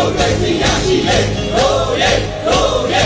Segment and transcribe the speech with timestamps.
[0.00, 1.18] မိုကရေစီရရှိလေ
[1.54, 2.12] ဟိုးရဲ
[2.44, 3.02] ဟိုးရဲ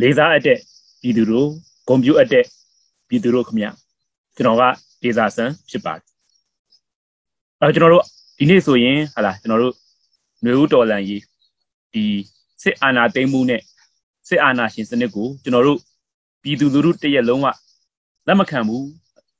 [0.00, 0.58] လေးစားအပ်တဲ့
[1.00, 1.48] ပြည်သူတို့
[1.88, 2.44] ဂုံပြူအပ်တဲ့
[3.08, 3.66] ပြည်သူတို့ခမရ
[4.36, 4.62] ကျွန်တော်က
[5.02, 6.04] ဒေဇာဆန်ဖြစ်ပါတယ်
[7.60, 8.04] အဲကျွန်တော်တို့
[8.38, 9.83] ဒီနေ့ဆိုရင်ဟာလားကျွန်တော်တို့
[10.44, 11.22] ຫນွေဦးတော်လန်ကြီး
[11.92, 12.04] ဒီ
[12.62, 13.60] စစ်အာဏာသိမ်းမှုနဲ့
[14.28, 15.78] စစ်အာဏာရှင်စနစ်ကိုကျွန်တော်တို့
[16.42, 17.46] ပြည်သူလူထုတရက်လုံးက
[18.26, 18.86] လက်မခံဘူး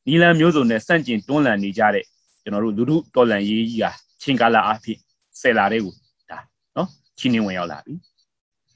[0.06, 2.04] နီလန်မျိုးစုံနဲ့စန့်ကျင်တွန်းလှန်နေကြတဲ့
[2.42, 3.90] ကျွန်တော်တို့လူထုတော်လန်ရေးကြီးဟာ
[4.22, 4.98] ချင်းကာလာအဖြစ်
[5.40, 5.92] ဆယ်လာတဲ့ကို
[6.30, 6.38] ဒါ
[6.76, 7.94] နော်ချင်းနေဝင်ရောက်လာပြီ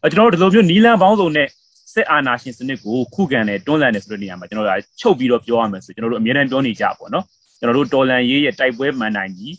[0.02, 1.48] အဲကျွန်တော်တို့ဒီလိုမျိုးနီလန်ပေါင်းစုံနဲ့
[1.94, 7.24] စစ်အာဏာရှင်စနစ်ကိုခုခံတဲ့တွန်းလှန်တဲ့ဆိုတဲ့နေရာမှာကျွန်တော်တို့ချုပ်ပြီးတော့ပြောရမယ်ဆိုကျွန်တော်တို့အမြဲတမ်းပြောနေကြပါတော့
[7.58, 9.52] ကျွန်တော်တို့တော်လန်ရေးရဲ့တိုက်ပွဲမှန်တိုင်ကြီး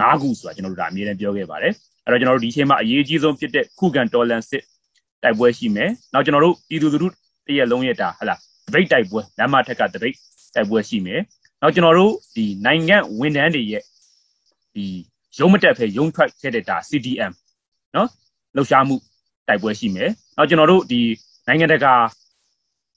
[0.00, 1.74] ၅ခုဆိုတာကျွန်တော်တို့ဒါအမြဲတမ်းပြောခဲ့ပါတယ်
[2.04, 4.62] အဲ့တော့ကျွန်တော်တို့ဒီအချိန်မှာအရေးကြီးဆုံးဖြစ်တဲ့ခုခံတော်လန်စစ်
[5.22, 7.08] တိုက်ပွဲရှိမယ်နောက်ကျွန်တော်တို့ပြည်သူလူထု
[7.46, 8.34] တရက်လုံးရဲ့ဒါဟလာ
[8.66, 10.14] ဒပိတ်တိုက်ပွဲလမ်းမထက်ကဒပိတ်
[10.54, 11.20] တိုက်ပွဲရှိမယ်
[11.62, 13.82] နောက်ကျွန်တော်တို့ဒီနိုင်ငံဝန်ထမ်းတွေရဲ့
[14.74, 14.84] ဒီ
[15.38, 17.32] ရုံးမတက်ဖဲရုံးထွက်ခဲ့တဲ့ဒါ CDM
[17.94, 18.08] နော်
[18.56, 18.96] လှုပ်ရှားမှု
[19.48, 21.00] တိုက်ပွဲရှိမယ်နောက်ကျွန်တော်တို့ဒီ
[21.46, 21.94] နိုင်ငံတကာ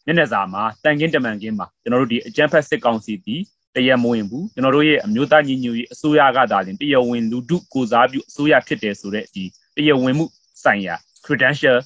[0.06, 3.36] မျက်နှာစာမှာတန်ကင်းတမန်ကင်းမှာကျွန်တော်တို့ဒီအကြမ်းဖက်စစ်ကောင်စီတီ
[3.76, 9.44] တရားမဝင်ဘူးကျွန်တော်တို့ရဲ့အမျိုးသားညီညွတ်ရေးအစိုးရကသာလျှင်တရားဝင်လူထုကိုစားပြုအစိုးရဖြစ်တယ်ဆိုတဲ့ဒီ
[9.76, 10.26] တရားဝင်မှု
[10.64, 10.96] ဆိုင်ရာ
[11.26, 11.78] credential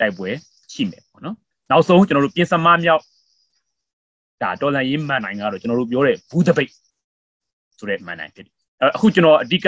[0.00, 0.28] တိုက်ပွဲ
[0.72, 1.36] ရှိမယ်ပေါ့နော်
[1.70, 3.02] နောက်ဆုံးကျွန်တော်တို့ပြင်စမမြောက်
[4.42, 6.70] ဒါဒေါ်လာရင်းမှန်နိုင်ကတော့ကျွန်တော်တို့ပြောတဲ့ဘူးတပိတ်
[7.78, 8.54] ဆိုတဲ့မှန်နိုင်ဖြစ်တယ်
[8.94, 9.66] အခုကျွန်တော်အဓိက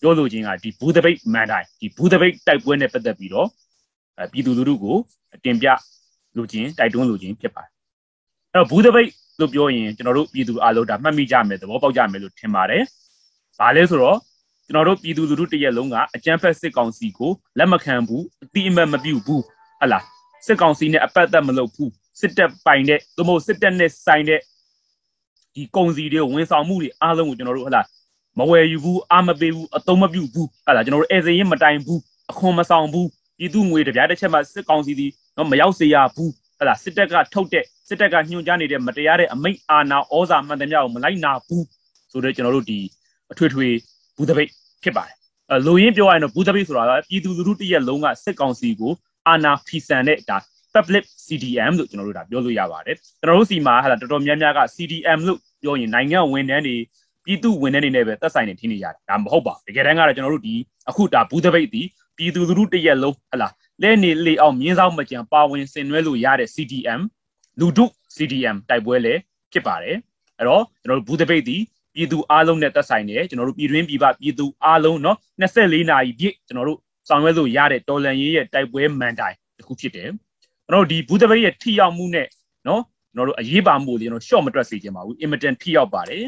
[0.00, 3.48] ပြောလိုချင်ကဒီဘူးတပိတ်မှန်တိုင်းဒီဘူးတပိတ်တိုက်ပွဲနဲ့ပတ်သက်ပြီးတော့
[4.32, 4.96] ပြည်သူလူထုကို
[5.44, 5.68] တင်ပြ
[6.36, 7.70] လိုချင်တိုက်တွန်းလိုချင်ဖြစ်ပါတယ်
[8.52, 9.08] အဲ့တော့ဘူးတပိတ်
[9.40, 12.82] လို့ပြောရင်ကျွန်တော်တို့ပြည်သူအားလုံးဒါမှတ်မိကြမယ်သဘောပေါက်ကြမယ်လို့ထင်ပါတယ်။
[13.58, 14.18] ဘာလဲဆိုတော့
[14.66, 19.42] ကျွန်တော်တို့ပြည်သူလူထုတရက်လုံးကအကြမ်းဖက်စစ်ကောင်စီကိုလက်မခံဘူးအတိအမတ်မပြုဘူး
[19.80, 19.98] ဟလာ
[20.46, 24.40] စစ်ကောင်စီနဲ့အပတ်သက်မလုပ်ဘူးစစ်တပ်ပိုင်တဲ့သို့မဟုတ်စစ်တပ်နဲ့ဆိုင်တဲ့
[25.54, 27.82] ဒီကုံစီတွေဝန်ဆောင်မှုတွေအားလုံးကိုကျွန်တော်တို့ဟလာ
[28.38, 32.00] မဝယ်ယူဘူးအာမပေးဘူးအသုံးမပြုဘူးဟလာကျွန်တော်တို့ဧည့်စရင်မတိုင်ဘူး
[32.30, 35.06] အခွန်မဆောင်ဘူးပြည်သူငွေတပြားတစ်ချက်မှစစ်ကောင်စီဒီ
[35.36, 41.66] တော့မရောက်စေရဘူး ဟလာစစ်တပ်ကထုတ်တဲ့စစ်တပ်ကညှို့ကြားနေတဲ့မတရားတဲ့အမိန့်အာဏာဩဇာမှန်သမျှကိုမလိုက်နာဘူး
[42.10, 42.78] ဆိုတော့ကျွန်တော်တို့ဒီ
[43.32, 43.68] အထွေထွေ
[44.16, 44.50] ဘူးတပိတ်
[44.82, 45.14] ဖြစ်ပါတယ်
[45.50, 48.92] အဲလိုရင်းပြောရရင်တော့ဘူးတပိတ်ဆိုတာကပြည်သူလူထုတရက်လုံးကစစ်ကောင်စီကို
[49.28, 50.36] အာဏာဖီဆန်တဲ့ဒါ
[50.74, 56.76] public CDM လို့ကျွန်တော်တို့ဒါပြောလို့ရပါတယ်ကျွန်တော်တို့စီမှာဟာတော်တော်များများက CDM လို့ပြောရင်နိုင်ငံဝန်ထမ်းတွေ
[57.24, 60.54] ပြည်သူဝန်ထမ်းတွေနဲ့ပဲသက်ဆိုင်နေထင်းနေကြတယ်ဒါမဟုတ်ပါဘူးတကယ်တမ်းကတော့ကျွန်တော်တို့ဒီ
[60.88, 61.82] အခုဒါဘူးတပိတ်ဒီ
[62.16, 63.48] ပြည်သူလူထုတရက်လုံးဟလာ
[63.83, 67.01] လဲနေလေအောင်မြင်းဆောင်မကြံပါဝင်ဆင်နွှဲလို့ရတဲ့ CDM
[67.59, 67.85] လူဒု
[68.15, 69.19] CDM တိုက်ပွဲလည်း
[69.51, 69.97] ဖြစ်ပါတယ်
[70.37, 71.57] အဲ့တော့ကျွန်တော်တို့ဘူးတပိတ်ဒီ
[71.95, 76.79] ပြည်သူအားလုံးနဲ့သက်ဆိုင်တယ်ကျွန်တော်တို့ပြည်တွင်းပြည်ပပြည်သူအားလုံးเนาะ24နာရီပြည့်ကျွန်တော်တို့
[77.09, 80.09] ဆောင်ရွက်လို့ရတဲ့တော်လန်ရေးရဲ့တိုက်ပွဲမန်တိုင်တစ်ခုဖြစ်တယ်
[80.63, 82.27] ကျွန်တော်တို့ဒီဘူးတပိတ်ရဲ့ထိရောက်မှုနဲ့
[82.65, 82.81] เนาะ
[83.13, 86.23] ကျွန်တော်တို့အရေးပါမှုတွေကျွန်တော် short မတွက်စေချင်ပါဘူး imminent ထိရောက်ပါတယ်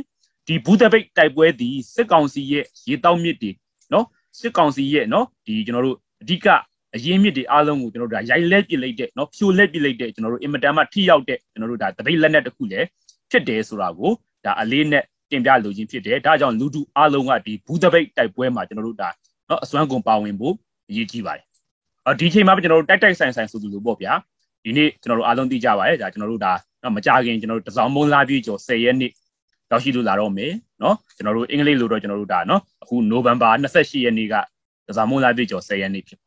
[0.47, 3.51] ဒီဘူးတပိတ်တိုက်ပွဲဒီစစ်ကောင်စီရဲ့ရေတောက်မြစ်တွေ
[3.91, 4.05] เนาะ
[4.39, 6.47] စစ်ကောင်စီရဲ့เนาะဒီကျွန်တော်တို့အဓိက
[6.95, 12.85] အရင်းမြစ်တွေအားလုံးကိုကျွန်တော်တို့ဒါရိုက်လက်ပြလိုက်တဲ့เนาะဖြိုလက်ပြလိုက်တဲ့ကျွန်တော်တို့အင်မတန်မှထိရောက်တဲ့ကျွန်တော်တို့ဒါတပိတ်လက်နက်တစ်ခုလည်း
[13.31, 14.11] ဖြစ်တယ်ဆိုတာကို
[14.45, 19.09] ဒါအလေးနဲ့တင်ပြလိုခြင်းဖြစ်တယ်ဒါကြောင့်လူထုအားလုံးကဒီဘူးတပိတ်တိုက်ပွဲမှာကျွန်တော်တို့ဒါ
[19.47, 20.53] เนาะအစွမ်းကုန်ပါဝင်ဖို့
[20.89, 21.45] အရေးကြီးပါတယ်
[22.05, 24.13] အော်ဒီချိန်မှာကျွန်တော်တို့တိုက်တိုက်ဆိုင်ဆိုင်ဆိုသူလို့ပေါ့ဗျာ
[24.63, 26.53] ဒီနေ့ကျွန်တော်တို့အားလုံးသိကြပါရဲ့ဒါကျွန်တော်တို့ဒါ
[26.95, 29.11] မကြခင်ကျွန်တော်တို့တစောင်းမုံလာပြီးကျော်10ရက်နေ့
[29.71, 30.51] ရောက်ရှိလို့လာတော့မယ်
[30.81, 34.35] เนาะကျွန်တော်တို့အင်္ဂလိပ်လိုတော့ကျွန်တော်တို့ဒါเนาะအခုနိုဝင်ဘာ28ရက်နေ့က
[34.87, 36.19] တစောင်းမုံလာပြီးကျော်10ရက်နေ့ဖြစ်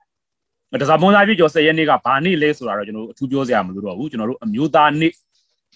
[0.81, 5.13] တစားမွန်လာပြကျော်10ရက်နေ့ကဘာနေ့လဲဆိုတာတော့ကျွန်တော်တို့အထူးပြောစရာမလိုတော့ဘူးကျွန်တော်တို့အမျိုးသားနေ့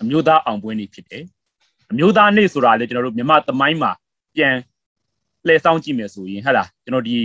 [0.02, 1.24] အမျိုးသားအောင်ပွဲနေ့ဖြစ်တယ်
[1.92, 3.92] အမျိုးသားနေ့ဆိုတာလေကျွန်တော်တို့မြန်မာသမိုင်းမှာ
[4.36, 4.56] ပြန်
[5.48, 7.16] လှည့်ဆောင်ကြည့်မယ်ဆိုရင်ဟဟလားကျွန်တော်ဒီ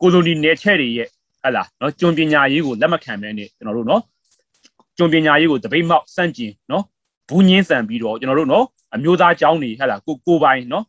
[0.00, 1.10] ကိုလိုနီနယ်ချဲ့တွေရဲ့ဟ
[1.42, 4.02] ဟလားနော်ကျွံပညာရေးကိုလက်မခံမဲနဲ့ကျွန်တော်တို့နော်
[4.96, 6.84] ကျွံပညာရေးကိုတပိတ်မောက်စန့်ကျင်နော်
[7.28, 8.64] ဘူးညင်းဆန်ပြီးတော့ကျွန်တော်တို့နော်
[8.94, 10.84] အမျိုးသားကျောင်းတွေဟဟလားကိုကိုပိုင်နော်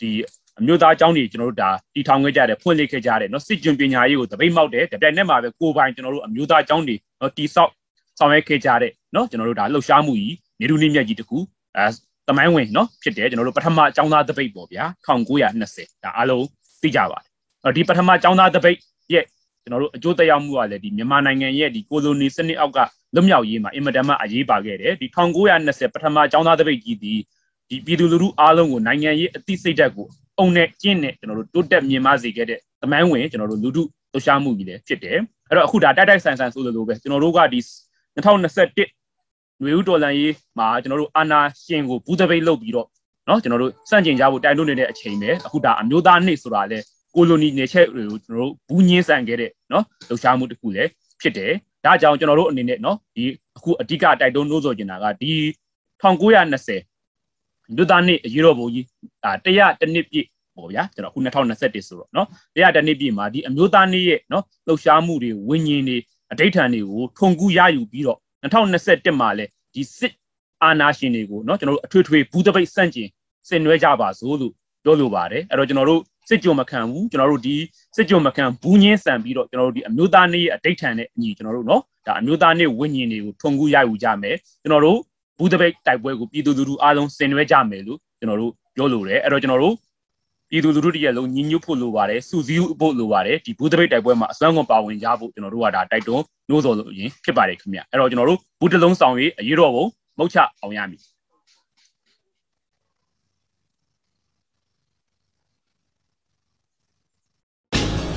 [0.00, 0.10] ဒီ
[0.59, 7.71] အမျိုးသားအကြောင်းတွေကျွန်တော်တို့ဒါတီထောင်ခဲ့ကြတယ်ဖွင့်လှစ်ခဲ့ကြတယ်เนาะစစ်ကျင်ပညာရေးကိုတပိတ်မောက်တယ်တပြိုင်နက်မှာပဲကိုပိုင်ကျွန်တော်တို့အမျိုးသားအကြောင်းတွေเนาะတီဆောက်
[8.19, 11.37] ဆောင်ရွက်ခဲ့ကြတဲ့เนาะကျွန်တော်တို့ဒါလှုပ်ရှားမှုကြီးနေလူနေမြတ်ကြီးတခု
[11.77, 11.85] အဲ
[12.27, 16.45] တမိုင်းဝင်เนาะဖြစ်တယ်ကျွန်တော်တို့ပထမအကြောင်းသားတပိတ်ပေါ့ဗျာ1920ဒါအားလုံး
[16.81, 18.77] သိကြပါတယ်ဒီပထမအကြောင်းသားတပိတ်
[19.13, 19.25] ရဲ့
[19.63, 22.79] ကျွန်တော်တို့အကျိုးတရားမှုကလည်းဒီမြန်မာနိုင်ငံရဲ့ဒီကိုလိုနီစနစ်အောက်က
[23.15, 25.07] လွတ်မြောက်ရေးမှာအင်မတန်မှအရေးပါခဲ့တယ်ဒီ
[25.51, 27.13] 1920ပထမအကြောင်းသားတပိတ်ကြီးဒီ
[27.69, 30.07] ဒီပြည်သူလူထုအားလုံးကိုနိုင်ငံရေးအသိစိတ်ဓာတ်ကို
[30.39, 35.17] အုံနဲ့ကျင့်နဲ့ကျွန်တော်တို့တိုးတက်မြင်မစေခဲ့တဲ့သမိုင်းဝင်ကျွန်တော်တို့လူထုလှူရှားမှုကြီးလည်းဖြစ်တယ်
[35.49, 37.59] အဲ့တော့အခုဒါတိုက်တိုက်ဆန်ဆန်ဆိုလိုလိုပဲကျွန်တော်တို့ကဒီ
[38.15, 38.87] 2021
[39.61, 42.87] နွေဦးတော်လန်ရေးမှာကျွန်တော်တို့အာနာရှင်ကိုဘူးတပိတ်လုပ်ပြီးတော့
[43.27, 46.79] เนาะကျွန်တော်တို့စန့်ကျင်ကြဖို့တိုင်လို့နေတဲ့အချိန်ပဲအခုဒါအမျိုးသားနေ့ဆိုတာလဲ
[47.15, 50.89] ကိုလိုနီနယ်ချက်တွေကိုကျွန်တော်တို့ဘူးညင်းဆန်ခဲ့တဲ့နော်လှုပ်ရှားမှုတစ်ခုလည်း
[51.21, 51.51] ဖြစ်တယ်
[51.85, 53.23] ဒါကြောင့်ကျွန်တော်တို့အနေနဲ့နော်ဒီ
[53.57, 55.31] အခုအဓိကတိုက်တွန်းလို့ဆိုချင်တာကဒီ
[56.03, 56.77] 1920
[57.75, 58.85] မြို့သားနှစ်အရေးတော်ပုံကြီး
[59.23, 60.25] ဒါ100တနစ်ပြည့်
[60.55, 65.97] ပေါ့ဗျာကျွန်တော်အခု2021ဆိုတော့နော်100တနစ်ပြည့်မှာဒီအမျိုးသားနေ့ရဲ့နော်လှုပ်ရှားမှုတွေဝิญဉ်တွေ
[66.31, 70.13] အဋိဌာန်တွေကိုထုံကူရယူပြီးတော့2021မှာလည်းဒီစစ်
[70.63, 73.09] အာဏာရှင်တွေကိုเนาะကျွန်တော်တို့အထွေထွေဘူးတပိတ်စန့်ကျင်
[73.47, 77.55] ဆင်နွှဲကြပါစို့လို့ပြောလိုပါတယ်အဲ့တော့ကျွန်တော်တို့စစ်ကြုံမခံဘူးကျွန်တော်တို့ဒီ
[77.95, 84.99] စစ်ကြုံမခံဘူးညင်းဆန်ပြီးတော့ကျွန်တော်တို့ဒီအမျိုးသားနေ့ရဲ့အတိတ်ထန်နဲ့အညီကျွန်တော်တို့เนาะဒါအမျိုးသားနေ့ဝิญဉ်တွေကိုထုံကူရယူကြမယ်ကျွန်တော်တို့
[85.38, 89.74] ဘူးတပိတ်တိုက်ပွဲကိုပြည်သူလူထုအားလုံးဆင်နွှဲကြမယ်လို့ကျွန်တော်တို့ပြောလိုတယ်အဲ့တော့ကျွန်တော်တို့
[90.50, 99.84] ပြည်သူလူထုတရက်လုံးညီညွတ်ဖို့လိုပါတယ်စုစည်းဖို့လိုပါတယ်ဒီဘူးတပိတ်တိုက်ပွဲမှာအစွမ်းကုန်ပါဝင်ကြဖို့ကျွန်တော်တို့ကဒါတိုက်တွန်းနှိုးဆော်လို့ရင်ဖြစ်ပါတယ်ခင်ဗျအဲ့တော့ကျွန်တော်တို့ဘူးတလုံးဆောင်ရေးအရေးတော်ပုံ
[100.18, 101.00] မုတ်ချအောင်ရမည်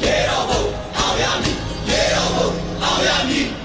[0.04, 0.62] ရေတော်ဘုံ
[0.98, 1.56] အောင်ရမည်
[1.90, 2.48] ရေတော်ဘုံ
[2.84, 3.59] အောင်ရမည်